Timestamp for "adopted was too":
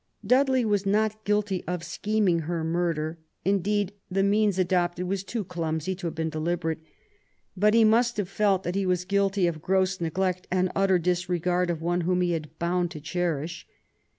4.57-5.43